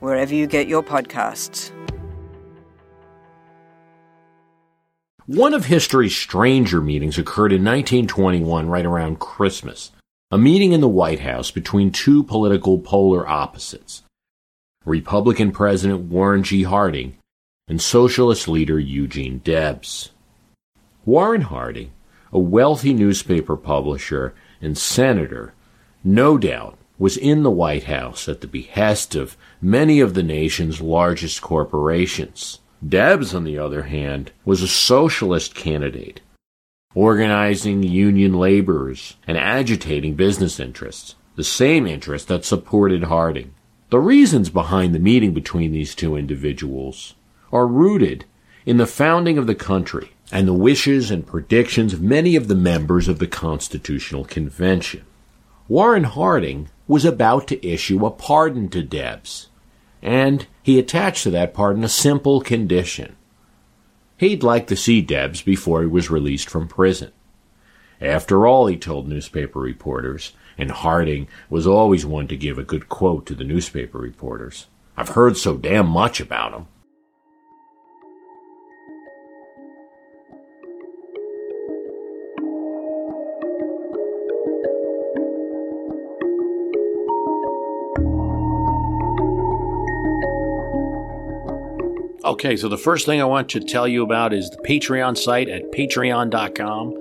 [0.00, 1.70] wherever you get your podcasts.
[5.26, 9.92] One of history's stranger meetings occurred in 1921, right around Christmas.
[10.32, 14.02] A meeting in the White House between two political polar opposites
[14.84, 16.64] Republican President Warren G.
[16.64, 17.16] Harding
[17.68, 20.10] and Socialist leader Eugene Debs.
[21.04, 21.92] Warren Harding,
[22.32, 25.54] a wealthy newspaper publisher and senator,
[26.02, 30.82] no doubt was in the White House at the behest of many of the nation's
[30.82, 32.60] largest corporations.
[32.86, 36.20] Debs, on the other hand, was a socialist candidate,
[36.94, 43.54] organizing union laborers and agitating business interests, the same interests that supported Harding.
[43.88, 47.14] The reasons behind the meeting between these two individuals
[47.50, 48.26] are rooted
[48.66, 52.54] in the founding of the country and the wishes and predictions of many of the
[52.54, 55.06] members of the Constitutional Convention.
[55.66, 59.46] Warren Harding was about to issue a pardon to Debs
[60.02, 63.16] and he attached to that pardon a simple condition.
[64.16, 67.12] He'd like to see Debs before he was released from prison.
[68.00, 72.88] After all, he told newspaper reporters, and Harding was always one to give a good
[72.88, 74.66] quote to the newspaper reporters.
[74.96, 76.66] I've heard so damn much about him.
[92.22, 95.48] Okay, so the first thing I want to tell you about is the Patreon site
[95.48, 96.92] at patreon.com.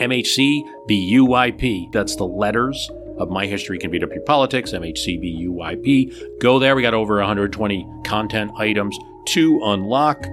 [0.00, 1.92] MHCBUYP.
[1.92, 6.40] That's the letters of My History Can Beat Up Your Politics, MHCBUYP.
[6.40, 6.74] Go there.
[6.74, 8.98] We got over 120 content items
[9.28, 10.26] to unlock,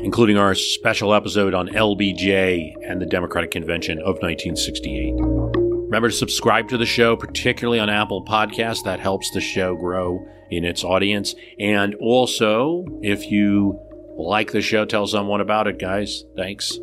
[0.00, 5.33] including our special episode on LBJ and the Democratic Convention of 1968.
[5.94, 8.82] Remember to subscribe to the show, particularly on Apple Podcasts.
[8.82, 11.36] That helps the show grow in its audience.
[11.60, 13.78] And also, if you
[14.16, 16.24] like the show, tell someone about it, guys.
[16.34, 16.76] Thanks.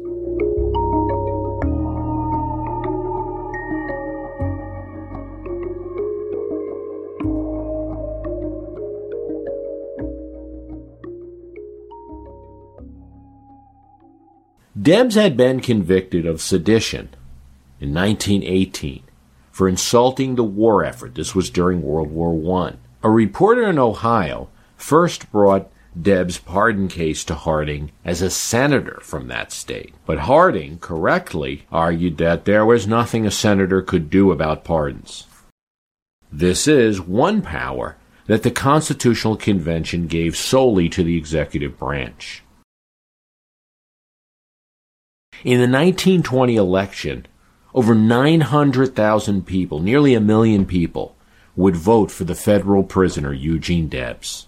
[14.82, 17.14] Debs had been convicted of sedition
[17.82, 19.04] in 1918
[19.52, 21.16] for insulting the war effort.
[21.16, 22.76] This was during World War I.
[23.04, 25.70] A reporter in Ohio first brought
[26.00, 29.94] Debs' pardon case to Harding as a senator from that state.
[30.06, 35.28] But Harding correctly argued that there was nothing a senator could do about pardons.
[36.32, 42.44] This is one power that the Constitutional Convention gave solely to the executive branch.
[45.44, 47.26] In the 1920 election,
[47.74, 51.16] over 900,000 people, nearly a million people,
[51.56, 54.48] would vote for the federal prisoner Eugene Debs.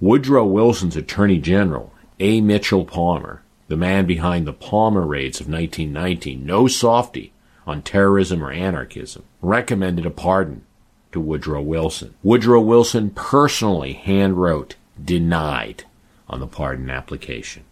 [0.00, 2.40] Woodrow Wilson's Attorney General, A.
[2.40, 7.32] Mitchell Palmer, the man behind the Palmer raids of 1919, no softy
[7.66, 10.64] on terrorism or anarchism, recommended a pardon
[11.12, 12.14] to Woodrow Wilson.
[12.22, 15.84] Woodrow Wilson personally handwrote denied
[16.28, 17.64] on the pardon application.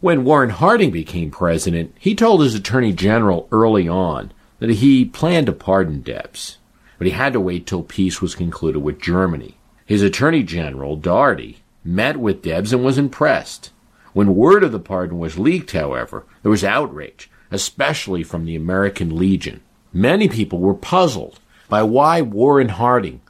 [0.00, 5.46] When Warren Harding became president, he told his attorney general early on that he planned
[5.46, 6.58] to pardon Debs
[6.98, 9.56] but he had to wait till peace was concluded with Germany.
[9.84, 13.72] His Attorney General, Daugherty, met with Debs and was impressed.
[14.12, 19.16] When word of the pardon was leaked, however, there was outrage, especially from the American
[19.16, 19.60] Legion.
[19.92, 23.20] Many people were puzzled by why Warren Harding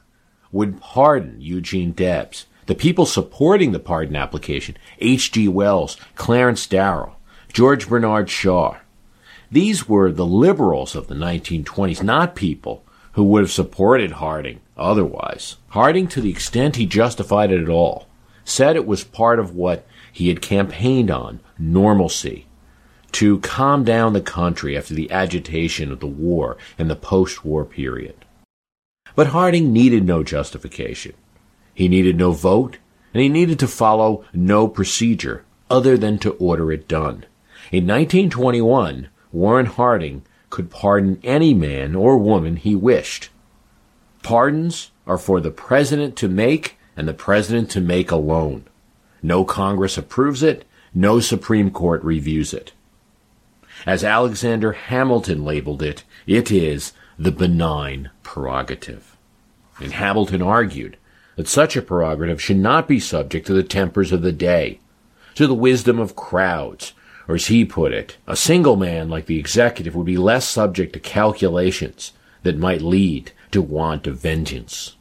[0.51, 2.45] would pardon Eugene Debs.
[2.67, 5.47] The people supporting the pardon application, H.G.
[5.47, 7.15] Wells, Clarence Darrow,
[7.53, 8.77] George Bernard Shaw,
[9.51, 12.83] these were the liberals of the 1920s, not people
[13.13, 15.57] who would have supported Harding otherwise.
[15.69, 18.07] Harding, to the extent he justified it at all,
[18.43, 22.47] said it was part of what he had campaigned on normalcy
[23.13, 27.63] to calm down the country after the agitation of the war and the post war
[27.63, 28.15] period.
[29.15, 31.13] But Harding needed no justification.
[31.75, 32.77] He needed no vote,
[33.13, 37.25] and he needed to follow no procedure other than to order it done.
[37.71, 43.29] In 1921, Warren Harding could pardon any man or woman he wished.
[44.23, 48.65] Pardons are for the president to make and the president to make alone.
[49.21, 52.71] No Congress approves it, no Supreme Court reviews it.
[53.85, 59.17] As Alexander Hamilton labeled it, it is the benign prerogative.
[59.79, 60.95] And Hamilton argued
[61.35, 64.79] that such a prerogative should not be subject to the tempers of the day,
[65.35, 66.93] to the wisdom of crowds,
[67.27, 70.93] or as he put it, a single man like the executive would be less subject
[70.93, 74.95] to calculations that might lead to want of vengeance.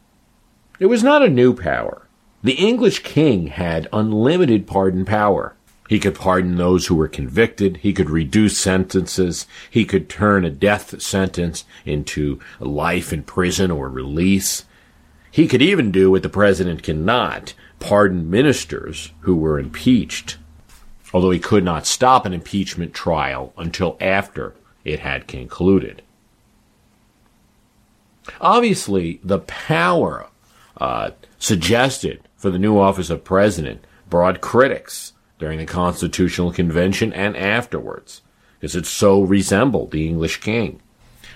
[0.81, 2.08] It was not a new power.
[2.42, 5.54] The English king had unlimited pardon power.
[5.88, 7.78] He could pardon those who were convicted.
[7.78, 9.46] He could reduce sentences.
[9.70, 14.64] He could turn a death sentence into life in prison or release.
[15.34, 20.38] He could even do what the president cannot pardon ministers who were impeached,
[21.12, 24.54] although he could not stop an impeachment trial until after
[24.84, 26.02] it had concluded.
[28.40, 30.28] Obviously, the power
[30.76, 37.36] uh, suggested for the new office of president brought critics during the Constitutional Convention and
[37.36, 38.22] afterwards,
[38.60, 40.81] because it so resembled the English king.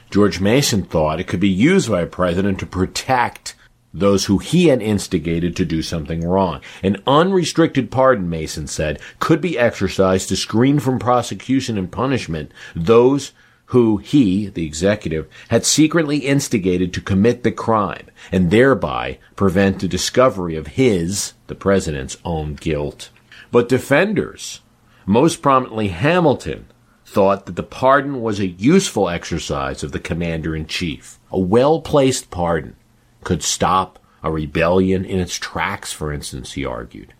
[0.08, 3.56] George Mason thought it could be used by a president to protect
[3.98, 6.60] those who he had instigated to do something wrong.
[6.82, 13.32] An unrestricted pardon, Mason said, could be exercised to screen from prosecution and punishment those
[13.66, 19.88] who he, the executive, had secretly instigated to commit the crime, and thereby prevent the
[19.88, 23.10] discovery of his, the president's, own guilt.
[23.50, 24.62] But defenders,
[25.04, 26.66] most prominently Hamilton,
[27.04, 31.18] thought that the pardon was a useful exercise of the commander in chief.
[31.30, 32.76] A well placed pardon
[33.25, 37.15] could stop a rebellion in its tracks, for instance, he argued.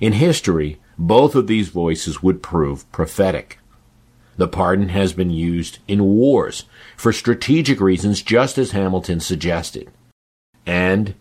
[0.00, 3.58] In history, both of these voices would prove prophetic.
[4.36, 6.64] The pardon has been used in wars
[6.96, 9.90] for strategic reasons, just as Hamilton suggested.
[10.64, 11.14] And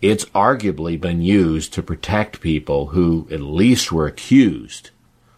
[0.00, 4.90] it's arguably been used to protect people who at least were accused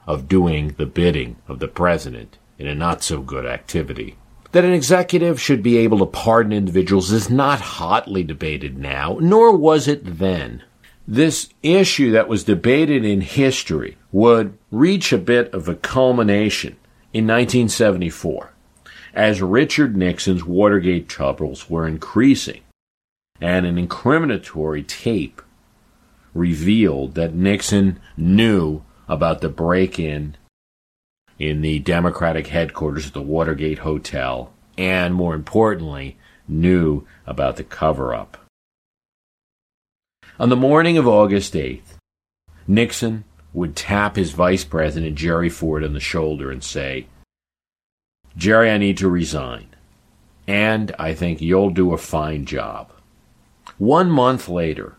[0.07, 4.17] of doing the bidding of the president in a not so good activity.
[4.53, 9.57] That an executive should be able to pardon individuals is not hotly debated now, nor
[9.57, 10.63] was it then.
[11.09, 16.77] This issue that was debated in history would reach a bit of a culmination
[17.13, 18.53] in 1974
[19.15, 22.63] as Richard Nixon's Watergate troubles were increasing
[23.41, 25.43] and an incriminatory tape
[26.35, 30.37] revealed that Nixon knew about the break in
[31.39, 36.17] in the Democratic headquarters at the Watergate Hotel, and more importantly,
[36.49, 38.37] knew about the cover up.
[40.39, 41.97] On the morning of August 8th,
[42.67, 47.07] Nixon would tap his vice president, Jerry Ford, on the shoulder and say,
[48.37, 49.69] Jerry, I need to resign.
[50.47, 52.93] And I think you'll do a fine job.
[53.79, 54.97] One month later,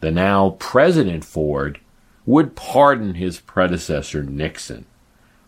[0.00, 1.80] the now President Ford
[2.24, 4.86] would pardon his predecessor Nixon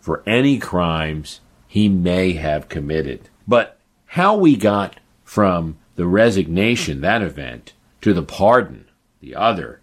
[0.05, 3.27] for any crimes he may have committed.
[3.47, 8.85] But how we got from the resignation, that event, to the pardon,
[9.19, 9.81] the other,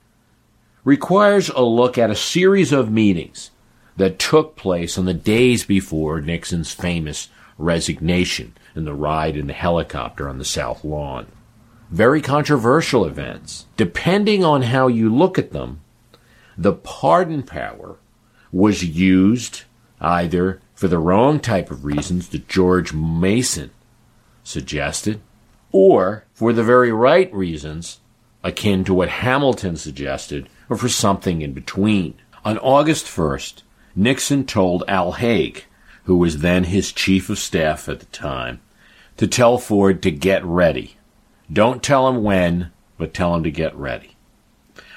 [0.85, 3.51] requires a look at a series of meetings
[3.97, 7.29] that took place on the days before Nixon's famous
[7.59, 11.27] resignation and the ride in the helicopter on the South Lawn
[11.91, 13.67] very controversial events.
[13.77, 15.83] Depending on how you look at them,
[16.57, 17.97] the pardon power
[18.51, 19.65] was used
[20.03, 23.71] either for the wrong type of reasons that George Mason
[24.45, 25.21] suggested,
[25.71, 28.01] or for the very right reasons
[28.45, 32.15] akin to what Hamilton suggested, or for something in between.
[32.45, 33.63] On August 1st,
[33.95, 35.65] Nixon told Al Haig,
[36.05, 38.61] who was then his chief of staff at the time,
[39.17, 40.97] to tell Ford to get ready
[41.53, 44.17] don't tell him when, but tell him to get ready.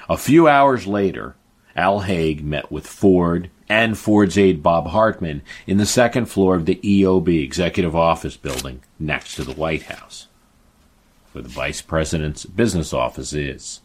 [0.08, 1.36] A few hours later,
[1.74, 6.66] Al Haig met with Ford and Ford's aide Bob Hartman in the second floor of
[6.66, 10.28] the EOB Executive Office Building next to the White House,
[11.32, 13.80] where the Vice President's business office is.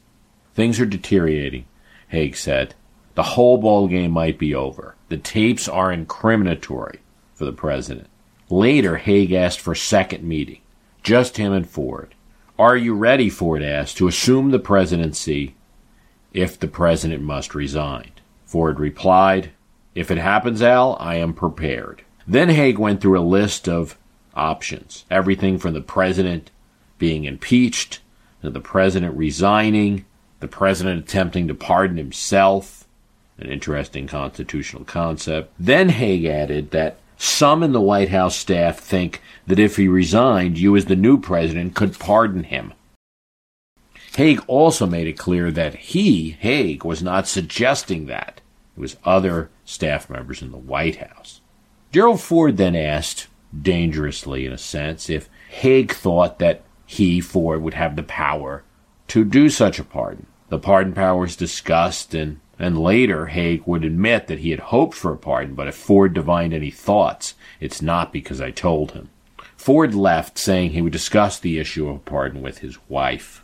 [0.53, 1.65] Things are deteriorating,
[2.09, 2.75] Haig said.
[3.15, 4.95] The whole ball game might be over.
[5.09, 6.99] The tapes are incriminatory
[7.33, 8.07] for the president.
[8.49, 10.61] Later, Haig asked for a second meeting,
[11.03, 12.13] just him and Ford.
[12.59, 15.55] Are you ready, Ford asked, to assume the presidency
[16.33, 18.11] if the president must resign?
[18.45, 19.51] Ford replied,
[19.93, 22.03] If it happens, Al, I am prepared.
[22.27, 23.97] Then Haig went through a list of
[24.33, 26.51] options everything from the president
[26.97, 27.99] being impeached,
[28.41, 30.05] to the president resigning,
[30.39, 32.87] the president attempting to pardon himself,
[33.37, 35.51] an interesting constitutional concept.
[35.59, 40.57] Then Haig added that some in the White House staff think that if he resigned,
[40.57, 42.73] you as the new president could pardon him.
[44.15, 48.40] Haig also made it clear that he, Haig, was not suggesting that.
[48.75, 51.41] It was other staff members in the White House.
[51.91, 53.27] Gerald Ford then asked,
[53.59, 58.63] dangerously in a sense, if Haig thought that he, Ford, would have the power
[59.07, 60.25] to do such a pardon.
[60.49, 64.95] The pardon power was discussed, and, and later Haig would admit that he had hoped
[64.95, 69.09] for a pardon, but if Ford divined any thoughts, it's not because I told him.
[69.57, 73.43] Ford left, saying he would discuss the issue of a pardon with his wife.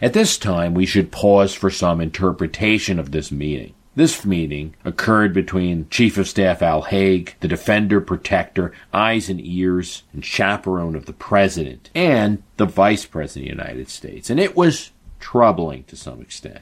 [0.00, 3.74] At this time, we should pause for some interpretation of this meeting.
[3.94, 10.04] This meeting occurred between Chief of Staff Al Haig, the defender, protector, eyes and ears,
[10.12, 14.56] and chaperone of the President, and the Vice President of the United States, and it
[14.56, 16.60] was troubling to some extent.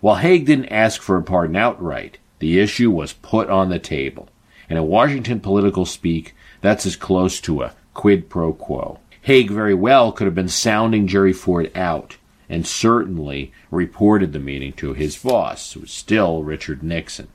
[0.00, 4.28] While Haig didn't ask for a pardon outright, the issue was put on the table.
[4.68, 8.98] And in Washington political speak, that's as close to a quid pro quo.
[9.22, 12.16] Haig very well could have been sounding Jerry Ford out
[12.48, 17.28] and certainly reported the meeting to his boss, who was still Richard Nixon.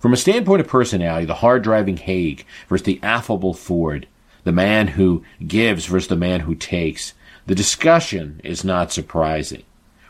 [0.00, 4.06] From a standpoint of personality, the hard driving Haig versus the affable Ford,
[4.44, 7.14] the man who gives versus the man who takes,
[7.46, 9.64] the discussion is not surprising.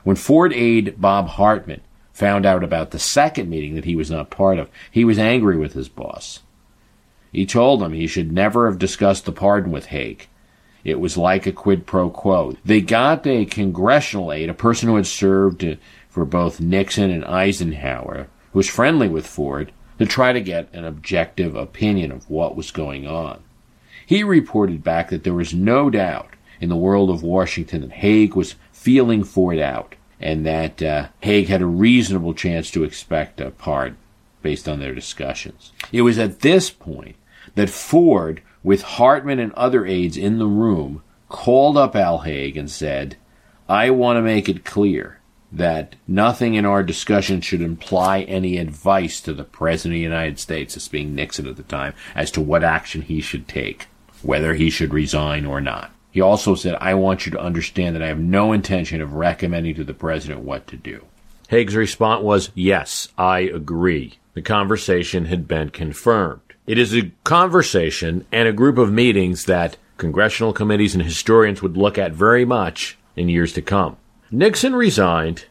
[0.05, 1.81] When Ford aide Bob Hartman
[2.13, 5.57] found out about the second meeting that he was not part of, he was angry
[5.57, 6.41] with his boss.
[7.33, 10.29] He told him he should never have discussed the pardon with Haig.
[10.89, 12.57] It was like a quid pro quo.
[12.65, 15.65] They got a congressional aide, a person who had served
[16.09, 20.85] for both Nixon and Eisenhower, who was friendly with Ford, to try to get an
[20.85, 23.43] objective opinion of what was going on.
[24.07, 26.31] He reported back that there was no doubt
[26.61, 31.49] in the world of Washington that Haig was feeling Ford out, and that uh, Haig
[31.49, 33.99] had a reasonable chance to expect a pardon
[34.41, 35.73] based on their discussions.
[35.93, 37.17] It was at this point
[37.55, 42.71] that Ford with Hartman and other aides in the room, called up Al Haig and
[42.71, 43.17] said,
[43.69, 49.21] I want to make it clear that nothing in our discussion should imply any advice
[49.23, 52.41] to the President of the United States, as being Nixon at the time, as to
[52.41, 53.87] what action he should take,
[54.23, 55.91] whether he should resign or not.
[56.11, 59.75] He also said, I want you to understand that I have no intention of recommending
[59.77, 61.05] to the President what to do.
[61.49, 64.19] Haig's response was, Yes, I agree.
[64.35, 66.48] The conversation had been confirmed.
[66.69, 71.79] It is a conversation and a group of meetings that congressional committees and historians would
[71.79, 73.97] look at very much in years to come.
[74.31, 75.47] Nixon resigned.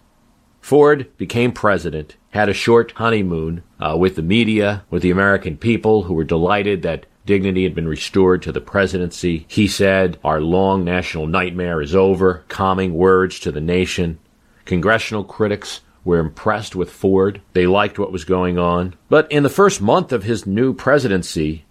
[0.61, 6.03] Ford became president, had a short honeymoon uh, with the media, with the American people
[6.03, 9.47] who were delighted that dignity had been restored to the presidency.
[9.47, 14.19] He said, Our long national nightmare is over, calming words to the nation.
[14.65, 17.41] Congressional critics were impressed with Ford.
[17.51, 18.95] They liked what was going on.
[19.09, 21.65] But in the first month of his new presidency,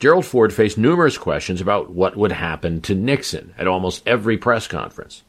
[0.00, 4.66] Gerald Ford faced numerous questions about what would happen to Nixon at almost every press
[4.66, 5.22] conference.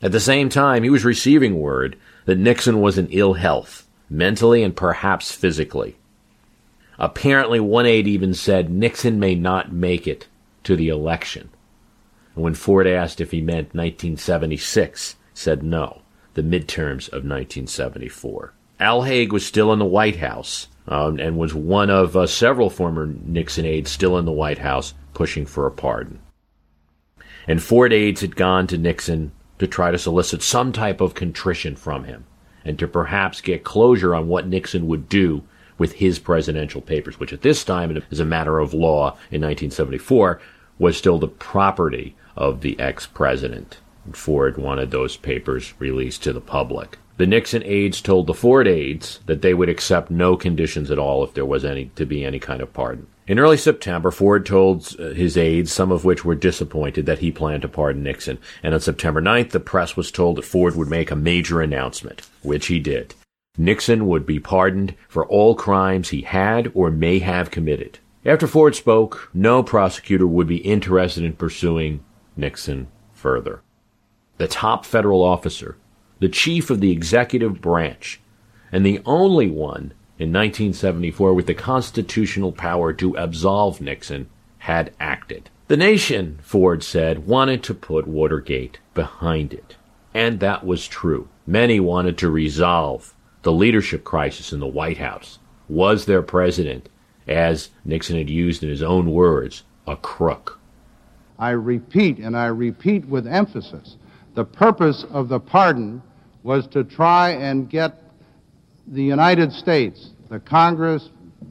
[0.00, 1.96] At the same time, he was receiving word
[2.26, 5.96] that Nixon was in ill health, mentally and perhaps physically.
[7.00, 10.28] Apparently, one aide even said Nixon may not make it
[10.62, 11.50] to the election.
[12.36, 16.02] And when Ford asked if he meant 1976, said no
[16.36, 18.52] the midterms of 1974.
[18.78, 22.68] Al Haig was still in the White House um, and was one of uh, several
[22.68, 26.20] former Nixon aides still in the White House pushing for a pardon.
[27.48, 31.74] And Ford aides had gone to Nixon to try to solicit some type of contrition
[31.74, 32.26] from him
[32.66, 35.42] and to perhaps get closure on what Nixon would do
[35.78, 40.38] with his presidential papers, which at this time, as a matter of law in 1974,
[40.78, 43.78] was still the property of the ex-president.
[44.12, 46.98] Ford wanted those papers released to the public.
[47.18, 51.24] The Nixon aides told the Ford aides that they would accept no conditions at all
[51.24, 53.06] if there was any to be any kind of pardon.
[53.26, 57.32] In early September, Ford told uh, his aides, some of which were disappointed, that he
[57.32, 58.38] planned to pardon Nixon.
[58.62, 62.22] And on September 9th, the press was told that Ford would make a major announcement,
[62.42, 63.14] which he did.
[63.58, 67.98] Nixon would be pardoned for all crimes he had or may have committed.
[68.24, 72.04] After Ford spoke, no prosecutor would be interested in pursuing
[72.36, 73.62] Nixon further.
[74.38, 75.76] The top federal officer,
[76.18, 78.20] the chief of the executive branch,
[78.70, 84.28] and the only one in 1974 with the constitutional power to absolve Nixon
[84.58, 85.50] had acted.
[85.68, 89.76] The nation, Ford said, wanted to put Watergate behind it.
[90.14, 91.28] And that was true.
[91.46, 95.38] Many wanted to resolve the leadership crisis in the White House.
[95.68, 96.88] Was their president,
[97.26, 100.58] as Nixon had used in his own words, a crook?
[101.38, 103.96] I repeat, and I repeat with emphasis,
[104.36, 106.02] the purpose of the pardon
[106.42, 107.94] was to try and get
[108.86, 111.08] the United States, the Congress,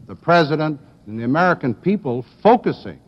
[0.07, 2.99] the President, and the American people focusing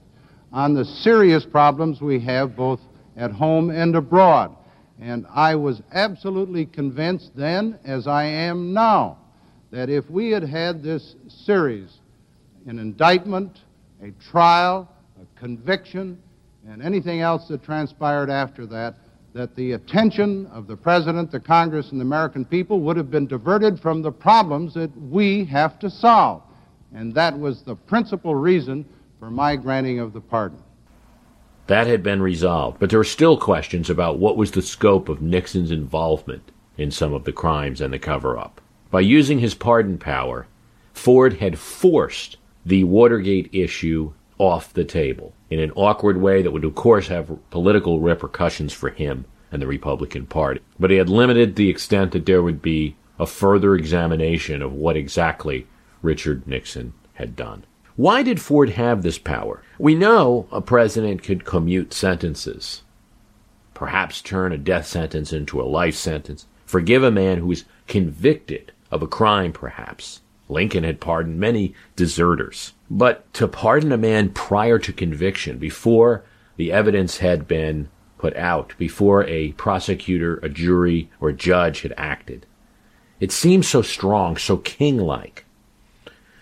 [0.52, 2.80] on the serious problems we have both
[3.16, 4.56] at home and abroad.
[5.00, 9.20] And I was absolutely convinced then, as I am now,
[9.70, 12.00] that if we had had this series,
[12.66, 13.60] an indictment,
[14.02, 14.92] a trial,
[15.22, 16.18] a conviction,
[16.68, 18.96] and anything else that transpired after that,
[19.38, 23.28] that the attention of the President, the Congress, and the American people would have been
[23.28, 26.42] diverted from the problems that we have to solve.
[26.92, 28.84] And that was the principal reason
[29.20, 30.58] for my granting of the pardon.
[31.68, 35.22] That had been resolved, but there were still questions about what was the scope of
[35.22, 38.60] Nixon's involvement in some of the crimes and the cover up.
[38.90, 40.48] By using his pardon power,
[40.94, 46.66] Ford had forced the Watergate issue off the table in an awkward way that would,
[46.66, 50.62] of course, have political repercussions for him and the Republican Party.
[50.80, 54.98] But he had limited the extent that there would be a further examination of what
[54.98, 55.68] exactly
[56.02, 57.66] Richard Nixon had done.
[57.96, 59.64] Why did Ford have this power?
[59.80, 62.84] We know a president could commute sentences,
[63.74, 68.72] perhaps turn a death sentence into a life sentence, forgive a man who was convicted
[68.92, 70.22] of a crime, perhaps.
[70.48, 72.74] Lincoln had pardoned many deserters.
[72.90, 76.24] But to pardon a man prior to conviction, before
[76.56, 81.94] the evidence had been put out, before a prosecutor, a jury, or a judge had
[81.98, 82.46] acted,
[83.20, 85.46] it seems so strong, so king like.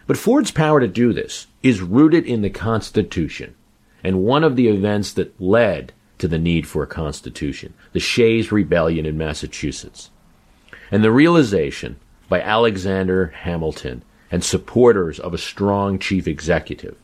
[0.07, 3.55] But Ford's power to do this is rooted in the Constitution,
[4.03, 8.51] and one of the events that led to the need for a Constitution, the Shays
[8.51, 10.11] Rebellion in Massachusetts,
[10.91, 11.97] and the realization
[12.29, 16.95] by Alexander Hamilton and supporters of a strong chief executive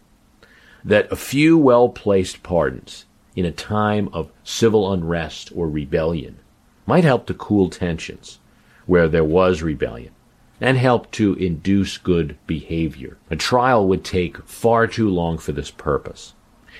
[0.83, 3.05] that a few well placed pardons
[3.35, 6.39] in a time of civil unrest or rebellion
[6.85, 8.39] might help to cool tensions
[8.85, 10.11] where there was rebellion
[10.59, 13.17] and help to induce good behavior.
[13.29, 16.33] A trial would take far too long for this purpose.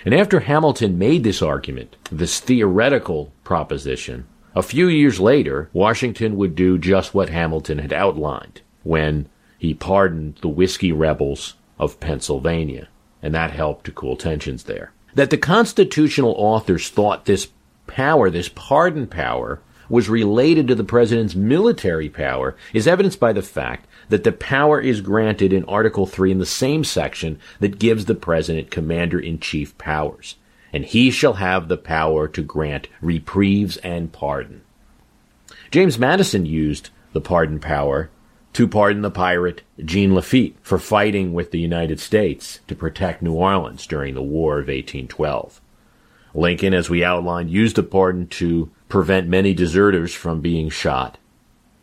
[0.06, 6.56] And after Hamilton made this argument, this theoretical proposition, a few years later, Washington would
[6.56, 9.30] do just what Hamilton had outlined when
[9.62, 12.88] he pardoned the whiskey rebels of Pennsylvania,
[13.22, 14.92] and that helped to cool tensions there.
[15.14, 17.50] That the constitutional authors thought this
[17.86, 23.44] power, this pardon power, was related to the president's military power is evidenced by the
[23.44, 28.06] fact that the power is granted in Article 3 in the same section that gives
[28.06, 30.38] the president commander in chief powers
[30.74, 34.62] and he shall have the power to grant reprieves and pardon.
[35.70, 38.10] James Madison used the pardon power
[38.54, 43.34] to pardon the pirate Jean Lafitte for fighting with the United States to protect New
[43.34, 45.62] Orleans during the War of 1812.
[46.34, 51.18] Lincoln, as we outlined, used the pardon to prevent many deserters from being shot.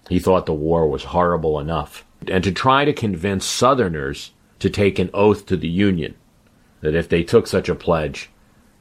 [0.09, 2.05] He thought the war was horrible enough.
[2.27, 6.15] And to try to convince Southerners to take an oath to the Union,
[6.81, 8.31] that if they took such a pledge,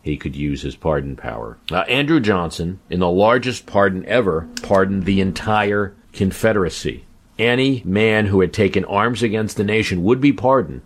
[0.02, 1.58] he could use his pardon power.
[1.70, 7.06] Uh, Andrew Johnson, in the largest pardon ever, pardoned the entire Confederacy.
[7.40, 10.82] Any man who had taken arms against the nation would be pardoned,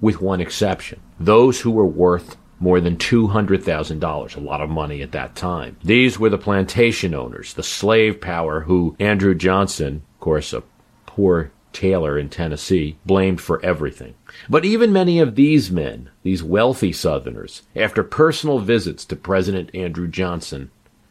[0.00, 5.12] with one exception those who were worth more than $200,000, a lot of money at
[5.12, 5.76] that time.
[5.82, 10.62] These were the plantation owners, the slave power who Andrew Johnson, of course, a
[11.06, 14.14] poor tailor in Tennessee, blamed for everything.
[14.48, 20.08] But even many of these men, these wealthy Southerners, after personal visits to President Andrew
[20.08, 20.70] Johnson,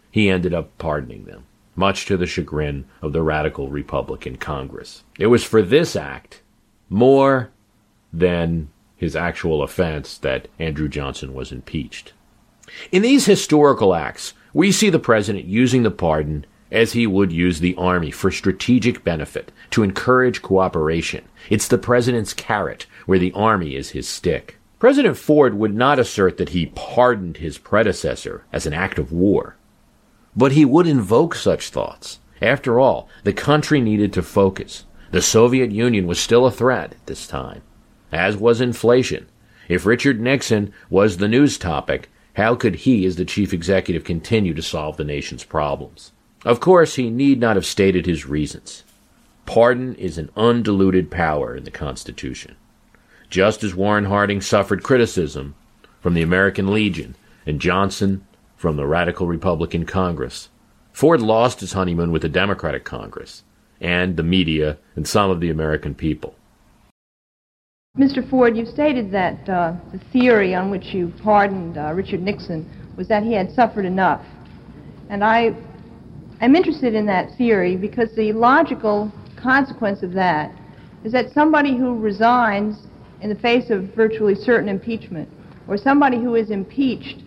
[0.09, 1.45] he ended up pardoning them,
[1.75, 5.03] much to the chagrin of the radical Republican Congress.
[5.19, 6.41] It was for this act,
[6.89, 7.51] more
[8.13, 12.13] than his actual offense that Andrew Johnson was impeached.
[12.91, 17.59] In these historical acts, we see the president using the pardon as he would use
[17.59, 21.23] the army for strategic benefit, to encourage cooperation.
[21.49, 24.57] It's the president's carrot, where the army is his stick.
[24.79, 29.55] President Ford would not assert that he pardoned his predecessor as an act of war,
[30.35, 32.19] but he would invoke such thoughts.
[32.41, 34.85] After all, the country needed to focus.
[35.11, 37.61] The Soviet Union was still a threat at this time,
[38.11, 39.27] as was inflation.
[39.69, 44.53] If Richard Nixon was the news topic, how could he, as the chief executive, continue
[44.53, 46.11] to solve the nation's problems?
[46.43, 48.83] Of course, he need not have stated his reasons.
[49.45, 52.55] Pardon is an undiluted power in the Constitution.
[53.29, 55.55] Just as Warren Harding suffered criticism
[56.01, 58.25] from the American Legion and Johnson
[58.65, 60.49] from the Radical Republican Congress,
[60.91, 63.43] Ford lost his honeymoon with the Democratic Congress
[63.79, 66.33] and the media and some of the American people.
[67.95, 68.27] Mr.
[68.27, 73.07] Ford, you stated that uh, the theory on which you pardoned uh, Richard Nixon was
[73.07, 74.25] that he had suffered enough.
[75.11, 75.55] And I
[76.41, 80.51] I'm interested in that theory because the logical consequence of that
[81.03, 82.87] is that somebody who resigns
[83.21, 85.29] in the face of virtually certain impeachment
[85.67, 87.21] or somebody who is impeached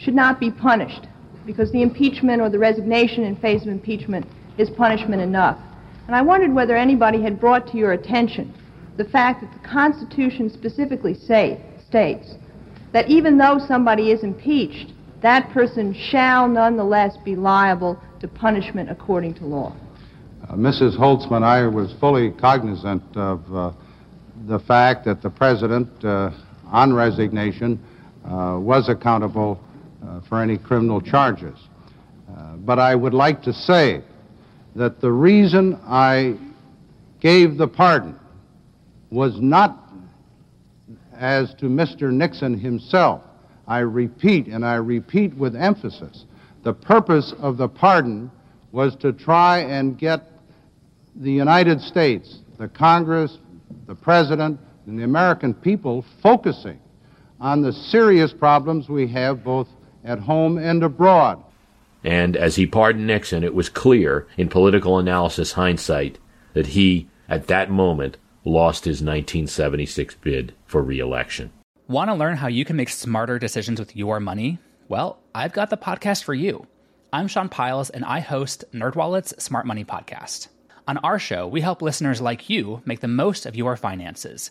[0.00, 1.06] should not be punished
[1.44, 5.58] because the impeachment or the resignation in face of impeachment is punishment enough.
[6.06, 8.54] And I wondered whether anybody had brought to your attention
[8.96, 12.34] the fact that the Constitution specifically say, states
[12.92, 19.34] that even though somebody is impeached, that person shall nonetheless be liable to punishment according
[19.34, 19.74] to law.
[20.48, 20.98] Uh, Mrs.
[20.98, 23.72] Holtzman, I was fully cognizant of uh,
[24.46, 26.30] the fact that the president, uh,
[26.66, 27.78] on resignation,
[28.24, 29.60] uh, was accountable
[30.28, 31.58] for any criminal charges.
[32.28, 34.02] Uh, but I would like to say
[34.76, 36.36] that the reason I
[37.20, 38.18] gave the pardon
[39.10, 39.90] was not
[41.14, 42.10] as to Mr.
[42.10, 43.22] Nixon himself,
[43.66, 46.24] I repeat, and I repeat with emphasis,
[46.62, 48.30] the purpose of the pardon
[48.72, 50.22] was to try and get
[51.16, 53.38] the United States, the Congress,
[53.86, 56.78] the President, and the American people focusing
[57.40, 59.68] on the serious problems we have both
[60.04, 61.42] at home and abroad.
[62.02, 66.18] And as he pardoned Nixon, it was clear in political analysis hindsight
[66.54, 71.50] that he, at that moment, lost his 1976 bid for reelection.
[71.88, 74.58] Want to learn how you can make smarter decisions with your money?
[74.88, 76.66] Well, I've got the podcast for you.
[77.12, 80.48] I'm Sean Pyles, and I host NerdWallet's Smart Money Podcast.
[80.86, 84.50] On our show, we help listeners like you make the most of your finances.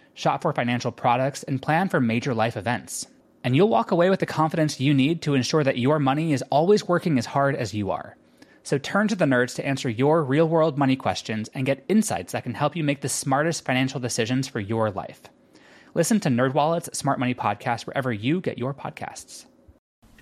[0.13, 3.07] shop for financial products, and plan for major life events.
[3.43, 6.43] And you'll walk away with the confidence you need to ensure that your money is
[6.51, 8.15] always working as hard as you are.
[8.63, 12.33] So turn to the nerds to answer your real world money questions and get insights
[12.33, 15.21] that can help you make the smartest financial decisions for your life.
[15.93, 19.45] Listen to NerdWallet's Smart Money Podcast wherever you get your podcasts.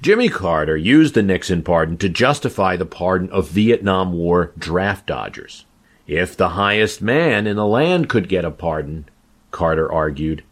[0.01, 5.65] Jimmy Carter used the Nixon pardon to justify the pardon of Vietnam War draft dodgers.
[6.07, 9.09] If the highest man in the land could get a pardon,
[9.51, 10.43] Carter argued,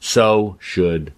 [0.00, 1.12] so should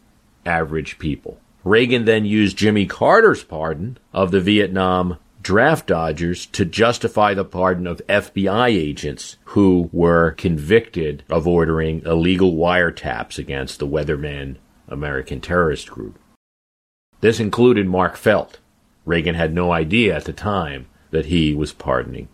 [0.44, 1.38] average people.
[1.64, 7.86] Reagan then used Jimmy Carter's pardon of the Vietnam draft dodgers to justify the pardon
[7.86, 14.56] of FBI agents who were convicted of ordering illegal wiretaps against the Weatherman
[14.88, 16.18] American terrorist group.
[17.20, 18.58] This included Mark Felt.
[19.06, 22.28] Reagan had no idea at the time that he was pardoning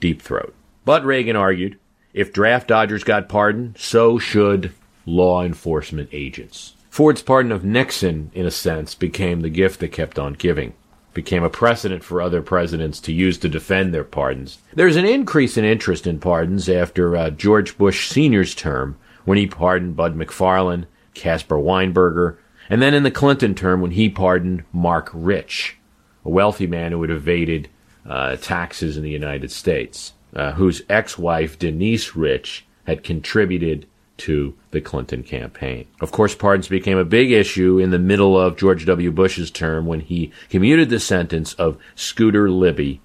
[0.00, 0.54] Deep Throat.
[0.84, 1.78] But Reagan argued
[2.16, 4.72] if draft dodgers got pardoned, so should
[5.04, 6.74] law enforcement agents.
[6.90, 10.72] Ford's pardon of Nixon, in a sense, became the gift that kept on giving
[11.16, 14.58] became a precedent for other presidents to use to defend their pardons.
[14.74, 19.46] There's an increase in interest in pardons after uh, George Bush Sr.'s term, when he
[19.46, 22.36] pardoned Bud McFarlane, Caspar Weinberger,
[22.68, 25.78] and then in the Clinton term when he pardoned Marc Rich,
[26.24, 27.70] a wealthy man who had evaded
[28.06, 33.86] uh, taxes in the United States, uh, whose ex-wife Denise Rich had contributed
[34.18, 35.86] to the Clinton campaign.
[36.00, 39.10] Of course, pardons became a big issue in the middle of George W.
[39.10, 43.00] Bush's term when he commuted the sentence of Scooter Libby,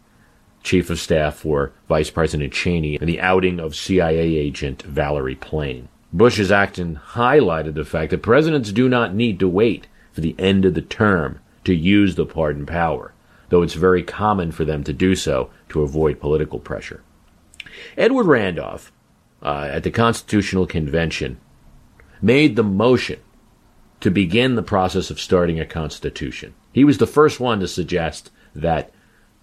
[0.63, 5.89] chief of staff for Vice President Cheney, and the outing of CIA agent Valerie Plame.
[6.13, 10.65] Bush's action highlighted the fact that presidents do not need to wait for the end
[10.65, 13.13] of the term to use the pardon power,
[13.49, 17.01] though it's very common for them to do so to avoid political pressure.
[17.97, 18.91] Edward Randolph,
[19.41, 21.39] uh, at the Constitutional Convention,
[22.21, 23.19] made the motion
[23.99, 26.53] to begin the process of starting a constitution.
[26.73, 28.91] He was the first one to suggest that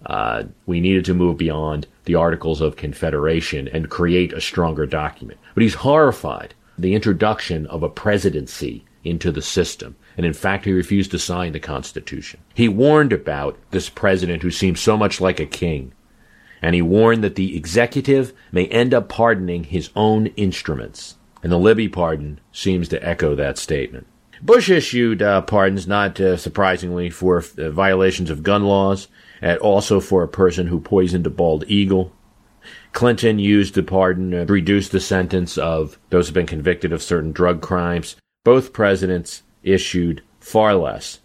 [0.05, 5.39] uh, we needed to move beyond the Articles of Confederation and create a stronger document.
[5.53, 9.95] But he's horrified the introduction of a presidency into the system.
[10.17, 12.39] And in fact, he refused to sign the Constitution.
[12.53, 15.93] He warned about this president who seems so much like a king.
[16.61, 21.15] And he warned that the executive may end up pardoning his own instruments.
[21.41, 24.07] And the Libby pardon seems to echo that statement.
[24.41, 29.07] Bush issued uh, pardons, not uh, surprisingly, for uh, violations of gun laws,
[29.41, 32.13] and also for a person who poisoned a bald eagle.
[32.93, 37.03] Clinton used the pardon to reduce the sentence of those who have been convicted of
[37.03, 38.15] certain drug crimes.
[38.43, 41.19] Both presidents issued far less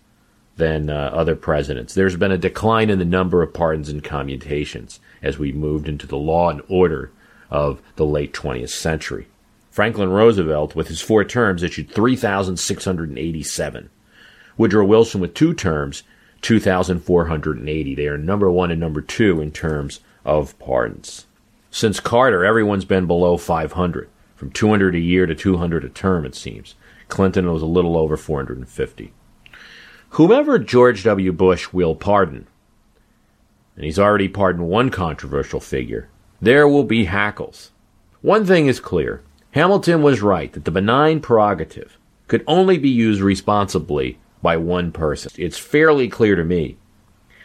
[0.56, 1.94] than uh, other presidents.
[1.94, 6.06] There's been a decline in the number of pardons and commutations as we moved into
[6.06, 7.10] the law and order
[7.50, 9.26] of the late 20th century.
[9.70, 13.90] Franklin Roosevelt, with his four terms, issued 3,687.
[14.56, 16.04] Woodrow Wilson, with two terms,
[16.42, 17.94] 2,480.
[17.94, 21.26] They are number one and number two in terms of pardons.
[21.70, 26.36] Since Carter, everyone's been below 500, from 200 a year to 200 a term, it
[26.36, 26.76] seems.
[27.08, 29.12] Clinton was a little over 450.
[30.14, 31.32] Whomever George W.
[31.32, 32.46] Bush will pardon,
[33.74, 36.08] and he's already pardoned one controversial figure,
[36.40, 37.72] there will be hackles.
[38.22, 41.98] One thing is clear Hamilton was right that the benign prerogative
[42.28, 45.32] could only be used responsibly by one person.
[45.36, 46.76] It's fairly clear to me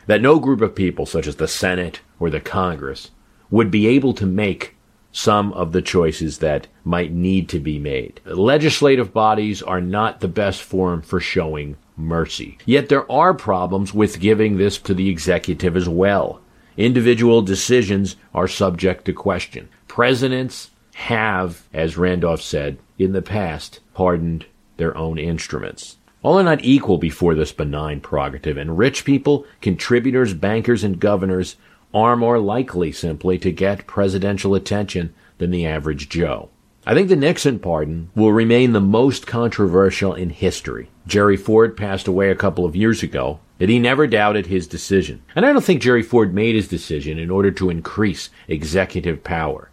[0.05, 3.09] that no group of people, such as the Senate or the Congress,
[3.49, 4.75] would be able to make
[5.11, 8.21] some of the choices that might need to be made.
[8.25, 12.57] Legislative bodies are not the best forum for showing mercy.
[12.65, 16.41] Yet there are problems with giving this to the executive as well.
[16.77, 19.69] Individual decisions are subject to question.
[19.87, 24.45] Presidents have, as Randolph said, in the past, pardoned
[24.77, 25.97] their own instruments.
[26.21, 31.55] All are not equal before this benign prerogative, and rich people, contributors, bankers, and governors
[31.93, 36.49] are more likely simply to get presidential attention than the average Joe.
[36.89, 40.89] I think the Nixon pardon will remain the most controversial in history.
[41.05, 45.21] Jerry Ford passed away a couple of years ago, and he never doubted his decision.
[45.35, 49.69] And I don't think Jerry Ford made his decision in order to increase executive power.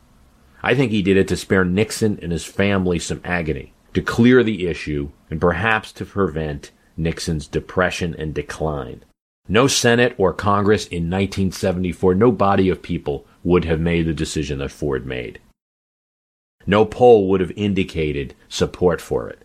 [0.62, 4.42] I think he did it to spare Nixon and his family some agony, to clear
[4.42, 9.06] the issue, and perhaps to prevent Nixon's depression and decline.
[9.48, 14.58] No Senate or Congress in 1974, no body of people would have made the decision
[14.58, 15.38] that Ford made.
[16.66, 19.42] No poll would have indicated support for it.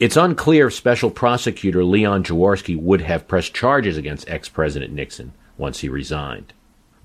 [0.00, 5.32] It's unclear if Special Prosecutor Leon Jaworski would have pressed charges against ex President Nixon
[5.56, 6.52] once he resigned.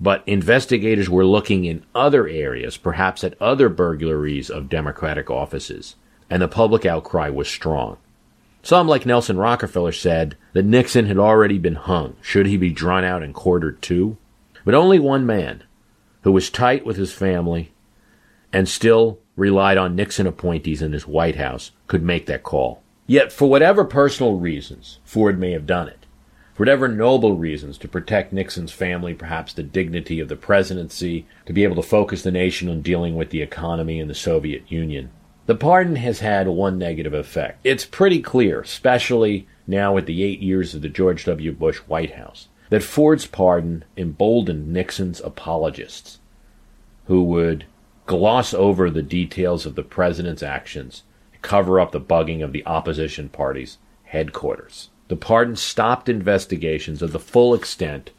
[0.00, 5.94] But investigators were looking in other areas, perhaps at other burglaries of Democratic offices,
[6.28, 7.98] and the public outcry was strong.
[8.62, 12.16] Some, like Nelson Rockefeller, said that Nixon had already been hung.
[12.22, 14.16] Should he be drawn out and quartered too?
[14.64, 15.62] But only one man,
[16.22, 17.72] who was tight with his family
[18.52, 22.82] and still relied on Nixon appointees in his White House, could make that call.
[23.06, 26.00] Yet, for whatever personal reasons, Ford may have done it
[26.60, 31.54] for whatever noble reasons to protect Nixon's family, perhaps the dignity of the presidency, to
[31.54, 35.08] be able to focus the nation on dealing with the economy and the Soviet Union.
[35.46, 37.60] The pardon has had one negative effect.
[37.64, 41.50] It's pretty clear, especially now with the eight years of the George W.
[41.52, 46.18] Bush White House, that Ford's pardon emboldened Nixon's apologists,
[47.06, 47.64] who would
[48.10, 51.04] gloss over the details of the president's actions,
[51.42, 54.90] cover up the bugging of the opposition party's headquarters.
[55.06, 58.10] The pardon stopped investigations of the full extent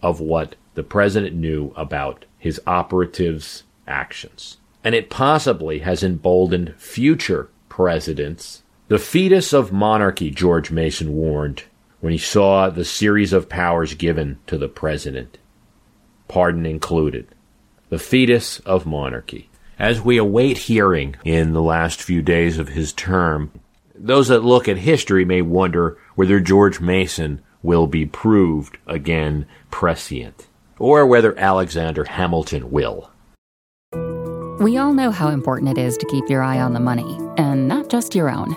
[0.00, 4.56] of what the president knew about his operatives' actions.
[4.82, 8.62] And it possibly has emboldened future presidents.
[8.88, 11.64] The fetus of monarchy, George Mason warned
[12.00, 15.36] when he saw the series of powers given to the president,
[16.26, 17.28] pardon included.
[17.90, 19.48] The fetus of monarchy.
[19.78, 23.50] As we await hearing in the last few days of his term,
[23.94, 30.48] those that look at history may wonder whether George Mason will be proved again prescient,
[30.78, 33.10] or whether Alexander Hamilton will.
[34.60, 37.68] We all know how important it is to keep your eye on the money, and
[37.68, 38.56] not just your own.